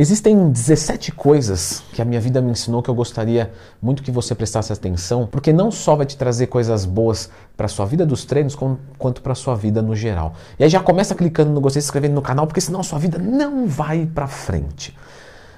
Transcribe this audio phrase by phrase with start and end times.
[0.00, 3.50] Existem 17 coisas que a minha vida me ensinou que eu gostaria
[3.82, 7.84] muito que você prestasse atenção, porque não só vai te trazer coisas boas para sua
[7.84, 8.56] vida dos treinos,
[8.96, 10.34] quanto para sua vida no geral.
[10.56, 13.18] E aí já começa clicando no gostei, se inscrevendo no canal, porque senão sua vida
[13.18, 14.96] não vai para frente.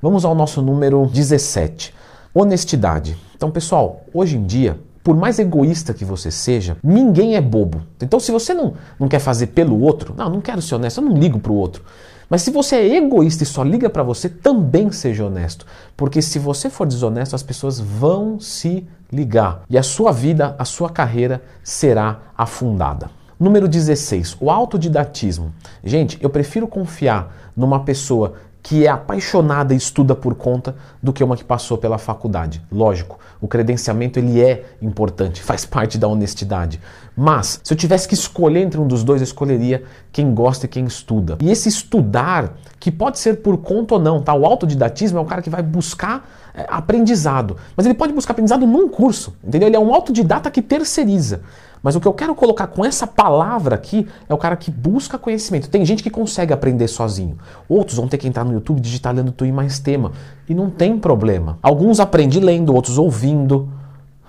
[0.00, 1.94] Vamos ao nosso número 17.
[2.32, 3.18] Honestidade.
[3.36, 7.82] Então, pessoal, hoje em dia, por mais egoísta que você seja, ninguém é bobo.
[8.00, 11.04] Então, se você não, não quer fazer pelo outro, não, não quero ser honesto, eu
[11.04, 11.84] não ligo para o outro.
[12.28, 15.66] Mas se você é egoísta e só liga para você, também seja honesto.
[15.96, 20.64] Porque se você for desonesto, as pessoas vão se ligar e a sua vida, a
[20.64, 23.10] sua carreira será afundada.
[23.38, 25.52] Número 16, o autodidatismo.
[25.82, 31.24] Gente, eu prefiro confiar numa pessoa que é apaixonada e estuda por conta do que
[31.24, 32.62] uma que passou pela faculdade.
[32.70, 36.80] Lógico, o credenciamento ele é importante, faz parte da honestidade.
[37.16, 40.68] Mas se eu tivesse que escolher entre um dos dois, eu escolheria quem gosta e
[40.68, 41.36] quem estuda.
[41.40, 44.32] E esse estudar, que pode ser por conta ou não, tá?
[44.32, 48.66] O autodidatismo é o cara que vai buscar é, aprendizado, mas ele pode buscar aprendizado
[48.66, 49.68] num curso, entendeu?
[49.68, 51.42] Ele é um autodidata que terceiriza.
[51.82, 55.18] Mas o que eu quero colocar com essa palavra aqui é o cara que busca
[55.18, 55.68] conhecimento.
[55.68, 57.36] Tem gente que consegue aprender sozinho.
[57.68, 60.12] Outros vão ter que entrar no YouTube digitar lendo tu e mais tema.
[60.48, 61.58] E não tem problema.
[61.60, 63.68] Alguns aprendem lendo, outros ouvindo,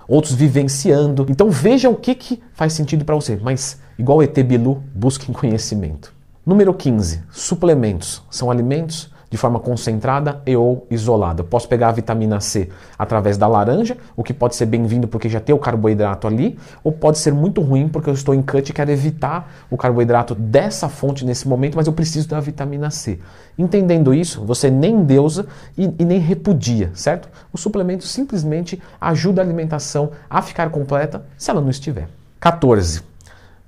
[0.08, 1.26] outros vivenciando.
[1.28, 3.38] Então veja o que, que faz sentido para você.
[3.40, 6.12] Mas, igual ET Bilu, busquem conhecimento.
[6.44, 7.22] Número 15.
[7.30, 8.22] Suplementos.
[8.30, 11.40] São alimentos de forma concentrada e ou isolada.
[11.40, 15.28] Eu posso pegar a vitamina C através da laranja, o que pode ser bem-vindo porque
[15.28, 18.70] já tem o carboidrato ali, ou pode ser muito ruim porque eu estou em cut
[18.70, 23.18] e quero evitar o carboidrato dessa fonte nesse momento, mas eu preciso da vitamina C.
[23.58, 27.28] Entendendo isso, você nem deusa e, e nem repudia, certo?
[27.52, 32.06] O suplemento simplesmente ajuda a alimentação a ficar completa se ela não estiver.
[32.38, 33.02] 14.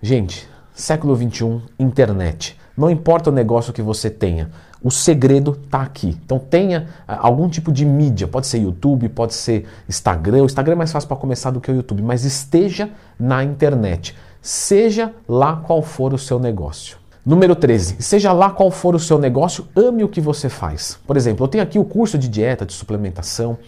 [0.01, 2.57] Gente, século 21, internet.
[2.77, 4.51] Não importa o negócio que você tenha,
[4.83, 6.17] o segredo está aqui.
[6.25, 10.43] Então tenha ah, algum tipo de mídia, pode ser YouTube, pode ser Instagram.
[10.43, 14.15] O Instagram é mais fácil para começar do que o YouTube, mas esteja na internet.
[14.43, 16.99] Seja lá qual for o seu negócio.
[17.25, 17.97] Número 13.
[18.01, 20.97] Seja lá qual for o seu negócio, ame o que você faz.
[21.05, 23.59] Por exemplo, eu tenho aqui o curso de dieta, de suplementação.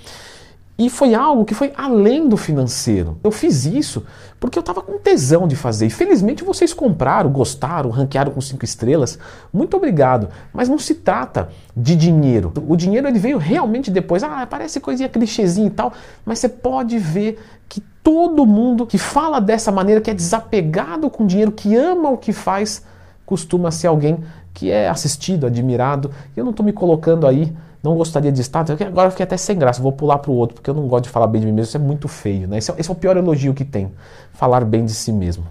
[0.79, 3.19] E foi algo que foi além do financeiro.
[3.25, 4.07] Eu fiz isso
[4.39, 5.87] porque eu estava com tesão de fazer.
[5.87, 9.19] E felizmente vocês compraram, gostaram, ranquearam com cinco estrelas.
[9.53, 10.29] Muito obrigado.
[10.53, 12.53] Mas não se trata de dinheiro.
[12.69, 14.23] O dinheiro ele veio realmente depois.
[14.23, 15.93] Ah, parece coisinha clichêzinha e tal.
[16.25, 21.27] Mas você pode ver que todo mundo que fala dessa maneira, que é desapegado com
[21.27, 22.85] dinheiro, que ama o que faz,
[23.27, 24.23] costuma ser alguém
[24.55, 26.13] que é assistido, admirado.
[26.37, 27.53] Eu não estou me colocando aí
[27.83, 28.65] não gostaria de estar.
[28.71, 31.05] Agora eu fiquei até sem graça, vou pular para o outro, porque eu não gosto
[31.05, 32.49] de falar bem de mim mesmo, isso é muito feio.
[32.49, 32.59] Né?
[32.59, 33.93] Esse, é, esse é o pior elogio que tem,
[34.33, 35.45] falar bem de si mesmo.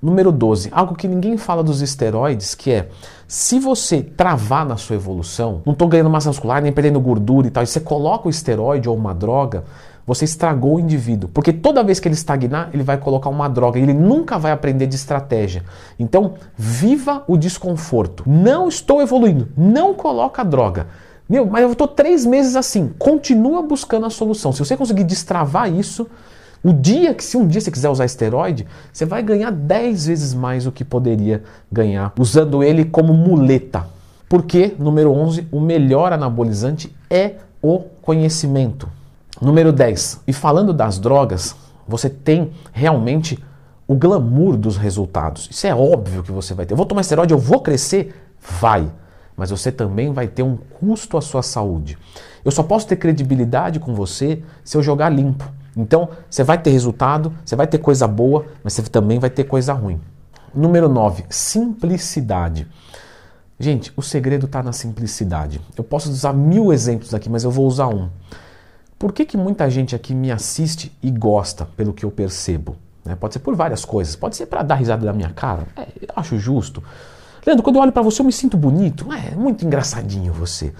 [0.00, 2.88] Número 12, algo que ninguém fala dos esteroides, que é
[3.26, 7.50] se você travar na sua evolução, não estou ganhando massa muscular, nem perdendo gordura e
[7.50, 9.64] tal, e você coloca o esteroide ou uma droga,
[10.06, 11.30] você estragou o indivíduo.
[11.32, 13.78] Porque toda vez que ele estagnar, ele vai colocar uma droga.
[13.78, 15.62] Ele nunca vai aprender de estratégia.
[15.98, 18.22] Então, viva o desconforto.
[18.26, 19.48] Não estou evoluindo.
[19.56, 20.86] Não coloca droga.
[21.28, 22.92] Meu, mas eu estou três meses assim.
[22.98, 24.52] Continua buscando a solução.
[24.52, 26.06] Se você conseguir destravar isso,
[26.62, 30.34] o dia que, se um dia você quiser usar esteroide, você vai ganhar 10 vezes
[30.34, 33.86] mais do que poderia ganhar usando ele como muleta.
[34.28, 38.88] Porque, número 11, o melhor anabolizante é o conhecimento.
[39.40, 41.54] Número 10, e falando das drogas,
[41.86, 43.42] você tem realmente
[43.86, 45.48] o glamour dos resultados.
[45.50, 46.72] Isso é óbvio que você vai ter.
[46.72, 48.14] Eu vou tomar esteroide, eu vou crescer?
[48.60, 48.90] Vai
[49.36, 51.98] mas você também vai ter um custo à sua saúde.
[52.44, 55.44] Eu só posso ter credibilidade com você se eu jogar limpo.
[55.76, 59.44] Então, você vai ter resultado, você vai ter coisa boa, mas você também vai ter
[59.44, 60.00] coisa ruim.
[60.54, 62.66] Número 9, simplicidade.
[63.58, 65.60] Gente, o segredo está na simplicidade.
[65.76, 68.08] Eu posso usar mil exemplos aqui, mas eu vou usar um.
[68.98, 72.76] Por que, que muita gente aqui me assiste e gosta, pelo que eu percebo?
[73.04, 73.14] Né?
[73.14, 74.16] Pode ser por várias coisas.
[74.16, 75.66] Pode ser para dar risada da minha cara.
[75.76, 76.82] É, eu acho justo.
[77.46, 79.06] Leandro, quando eu olho para você eu me sinto bonito.
[79.12, 80.72] É, muito engraçadinho você.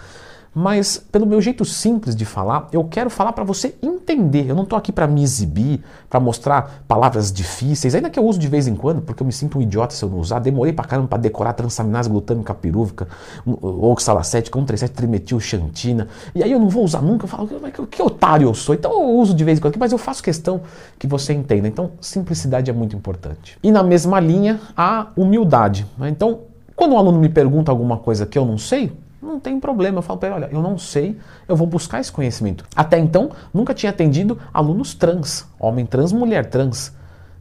[0.54, 4.48] Mas pelo meu jeito simples de falar, eu quero falar para você entender.
[4.48, 8.38] Eu não estou aqui para me exibir, para mostrar palavras difíceis, ainda que eu uso
[8.38, 10.38] de vez em quando, porque eu me sinto um idiota se eu não usar.
[10.38, 13.08] Demorei para caramba para decorar transaminase glutâmica pirúvica,
[13.44, 16.06] oxalacética, 137 trimetil xantina.
[16.34, 17.24] E aí eu não vou usar nunca.
[17.24, 18.76] Eu falo, que, que otário eu sou.
[18.76, 20.62] Então eu uso de vez em quando, mas eu faço questão
[21.00, 21.66] que você entenda.
[21.66, 23.58] Então simplicidade é muito importante.
[23.60, 25.84] E na mesma linha, a humildade.
[26.00, 28.92] Então quando um aluno me pergunta alguma coisa que eu não sei,
[29.22, 29.98] não tem problema.
[29.98, 31.18] Eu falo para ele: olha, eu não sei,
[31.48, 32.64] eu vou buscar esse conhecimento.
[32.74, 36.92] Até então, nunca tinha atendido alunos trans, homem trans, mulher trans.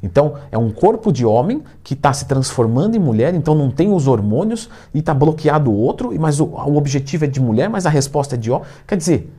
[0.01, 3.94] Então, é um corpo de homem que está se transformando em mulher, então não tem
[3.94, 7.85] os hormônios e está bloqueado o outro, mas o, o, objetivo é de mulher, mas
[7.85, 8.68] a resposta é de homem.
[8.85, 9.33] Quer dizer,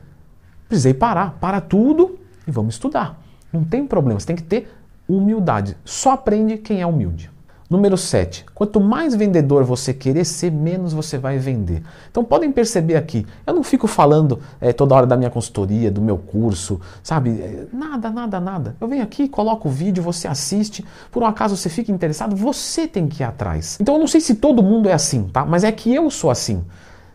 [0.67, 3.21] precisei parar, para tudo e vamos estudar.
[3.53, 4.67] Não tem problema, você tem que ter
[5.07, 5.77] humildade.
[5.85, 7.29] Só aprende quem é humilde.
[7.67, 8.45] Número 7.
[8.53, 11.81] Quanto mais vendedor você querer ser, menos você vai vender.
[12.11, 15.99] Então podem perceber aqui, eu não fico falando é, toda hora da minha consultoria, do
[15.99, 17.31] meu curso, sabe?
[17.31, 18.75] É, nada, nada, nada.
[18.79, 22.87] Eu venho aqui, coloco o vídeo, você assiste, por um acaso você fica interessado, você
[22.87, 23.79] tem que ir atrás.
[23.81, 25.43] Então eu não sei se todo mundo é assim, tá?
[25.43, 26.63] Mas é que eu sou assim.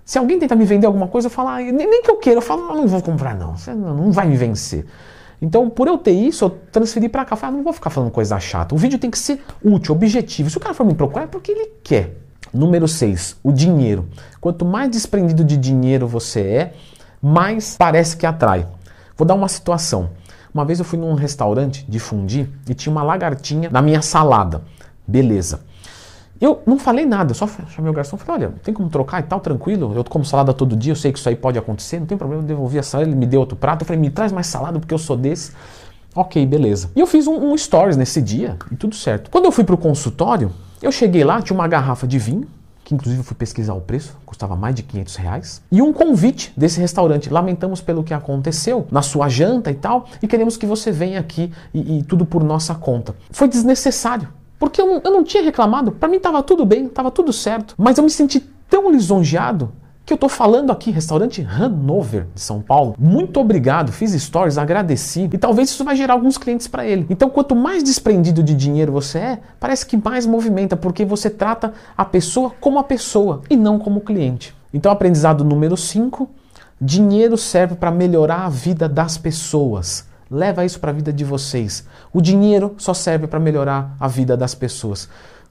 [0.05, 2.43] Se alguém tentar me vender alguma coisa, eu falo, ah, nem, que eu queira, eu
[2.43, 4.85] falo, não, vou comprar não, você não vai me vencer.
[5.42, 7.34] Então, por eu ter isso, eu transferi para cá.
[7.34, 8.75] Falei, ah, não vou ficar falando coisa chata.
[8.75, 10.50] O vídeo tem que ser útil, objetivo.
[10.50, 12.16] Se o cara for me procurar, é porque ele quer.
[12.52, 14.08] Número 6, o dinheiro.
[14.40, 16.75] Quanto mais desprendido de dinheiro você é,
[17.22, 18.66] mais parece que atrai.
[19.16, 20.10] Vou dar uma situação.
[20.52, 24.62] Uma vez eu fui num restaurante de fundi e tinha uma lagartinha na minha salada.
[25.06, 25.60] Beleza.
[26.40, 29.25] Eu não falei nada, só chamei o garçom e falei, olha, tem como trocar e
[29.25, 32.06] tal, tranquilo, eu como salada todo dia, eu sei que isso aí pode acontecer, não
[32.06, 34.32] tem problema, eu devolvi a salada, ele me deu outro prato, eu falei, me traz
[34.32, 35.52] mais salada porque eu sou desse.
[36.14, 36.90] Ok, beleza.
[36.96, 39.31] E eu fiz um, um stories nesse dia e tudo certo.
[39.31, 40.50] Quando eu fui pro consultório,
[40.82, 42.48] eu cheguei lá, tinha uma garrafa de vinho,
[42.82, 46.52] que inclusive eu fui pesquisar o preço, custava mais de 500 reais, e um convite
[46.56, 47.31] desse restaurante.
[47.31, 51.52] Lamentamos pelo que aconteceu na sua janta e tal, e queremos que você venha aqui
[51.72, 53.14] e, e tudo por nossa conta.
[53.31, 54.39] Foi desnecessário.
[54.60, 57.74] Porque eu, eu não tinha reclamado, para mim estava tudo bem, estava tudo certo.
[57.78, 59.72] Mas eu me senti tão lisonjeado
[60.04, 62.94] que eu estou falando aqui, restaurante Hanover de São Paulo.
[62.98, 67.06] Muito obrigado, fiz stories, agradeci e talvez isso vai gerar alguns clientes para ele.
[67.08, 71.72] Então, quanto mais desprendido de dinheiro você é, parece que mais movimenta, porque você trata
[71.96, 74.54] a pessoa como a pessoa e não como cliente.
[74.74, 76.28] Então, aprendizado número 5:
[76.78, 80.09] dinheiro serve para melhorar a vida das pessoas.
[80.30, 81.84] Leva isso para a vida de vocês.
[82.12, 85.08] O dinheiro só serve para melhorar a vida das pessoas.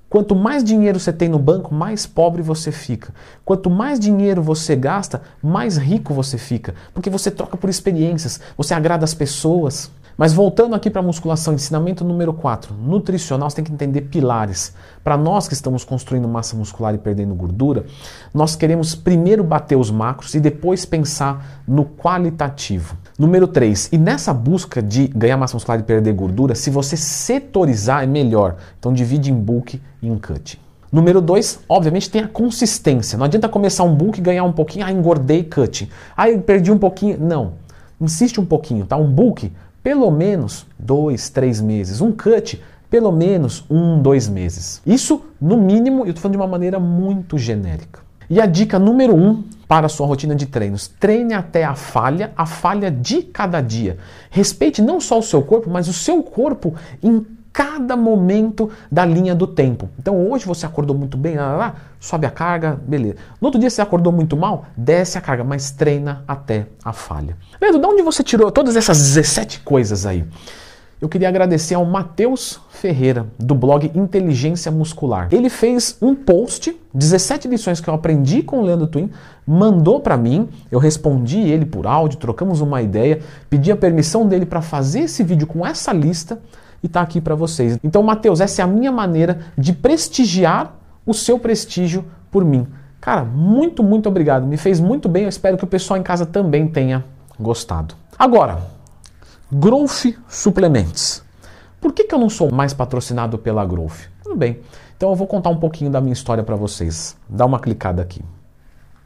[0.09, 3.13] Quanto mais dinheiro você tem no banco, mais pobre você fica.
[3.43, 8.73] Quanto mais dinheiro você gasta, mais rico você fica, porque você troca por experiências, você
[8.73, 9.91] agrada as pessoas.
[10.17, 14.73] Mas voltando aqui para a musculação, ensinamento número 4, nutricional, você tem que entender pilares.
[15.03, 17.85] Para nós que estamos construindo massa muscular e perdendo gordura,
[18.33, 22.97] nós queremos primeiro bater os macros e depois pensar no qualitativo.
[23.19, 28.01] Número 3, e nessa busca de ganhar massa muscular e perder gordura, se você setorizar
[28.01, 28.55] é melhor.
[28.79, 30.57] Então divide em bulk e em cut.
[30.89, 33.17] Número 2, obviamente tem a consistência.
[33.17, 35.89] Não adianta começar um bulk e ganhar um pouquinho, ah, engordei cut.
[36.15, 37.19] Ah, perdi um pouquinho.
[37.19, 37.55] Não.
[37.99, 38.95] Insiste um pouquinho, tá?
[38.95, 39.51] Um bulk
[39.83, 41.99] pelo menos dois, três meses.
[41.99, 44.81] Um cut, pelo menos um, dois meses.
[44.85, 47.99] Isso, no mínimo, eu estou falando de uma maneira muito genérica.
[48.29, 52.33] E a dica número um para a sua rotina de treinos: treine até a falha,
[52.35, 53.99] a falha de cada dia.
[54.31, 56.73] Respeite não só o seu corpo, mas o seu corpo
[57.03, 57.23] em
[57.53, 59.89] cada momento da linha do tempo.
[59.99, 63.17] Então hoje você acordou muito bem, lá, lá, sobe a carga, beleza.
[63.39, 67.37] No outro dia você acordou muito mal, desce a carga, mas treina até a falha.
[67.61, 70.25] Leandro, de onde você tirou todas essas 17 coisas aí?
[71.01, 75.29] Eu queria agradecer ao Matheus Ferreira, do blog Inteligência Muscular.
[75.31, 79.09] Ele fez um post, 17 lições que eu aprendi com o Leandro Twin,
[79.47, 84.45] mandou para mim, eu respondi ele por áudio, trocamos uma ideia, pedi a permissão dele
[84.45, 86.37] para fazer esse vídeo com essa lista
[86.83, 87.79] e está aqui para vocês.
[87.81, 90.75] Então, Mateus, essa é a minha maneira de prestigiar
[91.05, 92.67] o seu prestígio por mim.
[92.99, 94.45] Cara, muito, muito obrigado.
[94.45, 95.23] Me fez muito bem.
[95.23, 97.05] Eu espero que o pessoal em casa também tenha
[97.39, 97.95] gostado.
[98.17, 98.59] Agora,
[99.51, 101.23] Growth Suplements.
[101.81, 104.07] Por que, que eu não sou mais patrocinado pela Growth?
[104.21, 104.59] Tudo bem.
[104.95, 107.17] Então eu vou contar um pouquinho da minha história para vocês.
[107.27, 108.21] Dá uma clicada aqui.